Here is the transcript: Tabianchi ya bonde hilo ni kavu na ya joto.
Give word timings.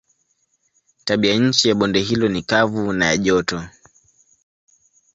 Tabianchi 1.05 1.69
ya 1.69 1.75
bonde 1.75 1.99
hilo 2.01 2.27
ni 2.27 2.41
kavu 2.43 2.93
na 2.93 3.05
ya 3.05 3.17
joto. 3.17 3.63